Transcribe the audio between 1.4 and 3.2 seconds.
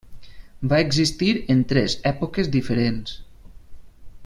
en tres èpoques diferents.